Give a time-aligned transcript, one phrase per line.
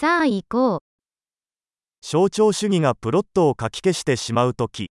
[0.00, 0.80] さあ行こう。
[2.00, 4.90] 象徴主義がプロットを書き消してしまうとき、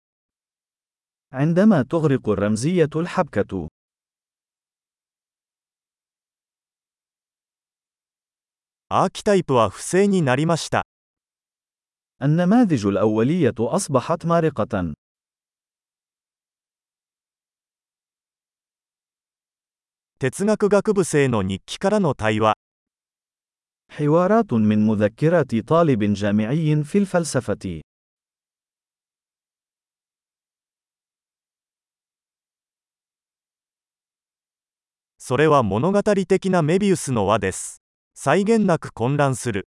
[1.32, 3.70] عندما تغرق الرمزية الحبكة
[8.90, 10.86] アーキタイプは不正になりました。
[12.22, 14.94] النماذج الأولية أصبحت مارقة
[20.20, 22.56] 哲学学部生の日記からの対話。
[23.91, 27.81] حوارات من مذكرات طالب جامعي في الفلسفة
[35.19, 37.81] それは物語的なメビウスの輪です。
[38.15, 39.69] 際限なく混乱する。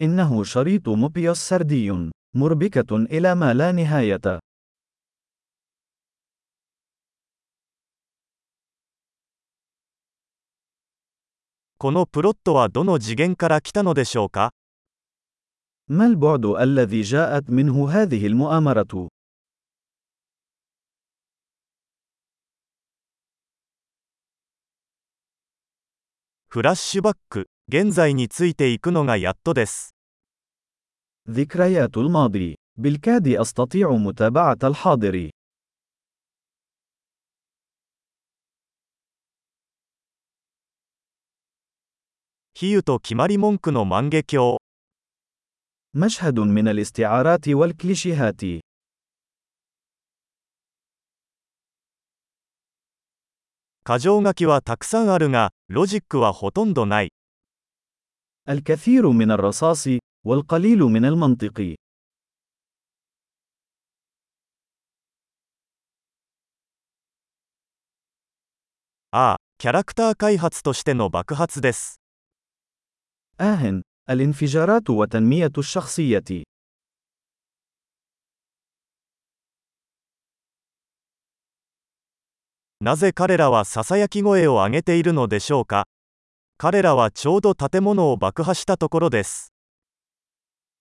[0.00, 4.40] إنه شريط موبيوس سردي مربكة إلى ما لا نهاية
[11.78, 14.52] このプロットはどの次元から来たのでしょうか
[15.88, 19.08] ما البعد الذي جاءت منه هذه المؤامرة
[26.48, 29.94] フラッシュバック、現在についていくのがやっとです。
[31.30, 35.30] ذكريات الماضي بالكاد أستطيع متابعة الحاضر
[42.62, 44.58] 比喩と決まり文句の万華鏡。
[45.94, 48.60] مشهد من الاستعارات والكليشيهات
[53.84, 57.10] 箇条書きはたくさんあるが、ロジックはほとんどない。
[58.48, 61.74] الكثير من الرصاص والقليل من المنطق
[69.10, 72.02] ああ、キャラクター開発としての爆発です。
[73.40, 76.44] آه الانفجارات وتنمية الشخصية
[82.80, 85.86] なぜ彼らはささやき声を上げているのでしょうか
[86.58, 89.52] 彼らはちょうど建物を爆破したところです。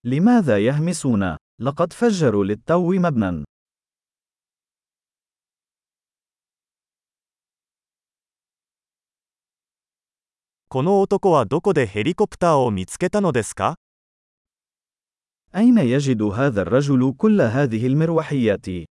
[0.03, 3.45] لماذا يهمسون؟ لقد فجروا للتو مبنى
[10.75, 13.75] この男はどこでヘリコプターを見つけたのですか
[15.53, 18.85] أين يجد هذا الرجل كل هذه المروحيات؟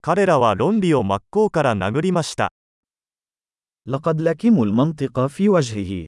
[0.00, 2.52] 彼らは論理を真っ向から殴りました。
[3.86, 6.06] لقد لكموا المنطق في وجهه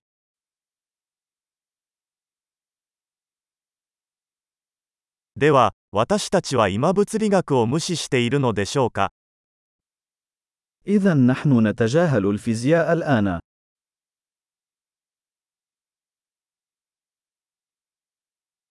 [5.37, 9.13] では、 私たちは今物理学を無視しているのでしょうか
[10.87, 13.41] إذا نحن نتجاهل الفيزياء الآن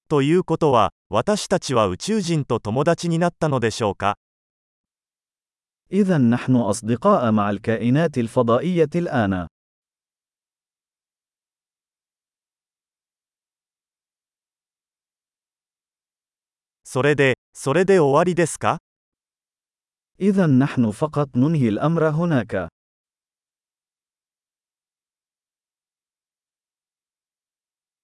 [0.10, 4.18] ということは、私たちは宇宙人と友達になったのでしょうか
[5.92, 9.48] إذا نحن أصدقاء مع الكائنات الفضائية الآن
[16.94, 18.80] それで、それで終わりですか
[20.20, 22.68] إذا نحن فقط ننهي الأمر هناك